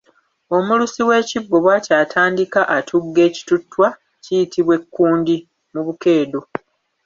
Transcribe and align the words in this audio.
Omulusi 0.55 0.99
w’ekibbo 1.09 1.55
bwata 1.63 1.91
atandika 2.03 2.61
atugga 2.77 3.21
ekituttwa 3.29 3.87
kiyitibwa 4.23 4.73
Ekkundi 4.79 5.35
mu 5.73 5.81
bukeedo. 5.85 6.39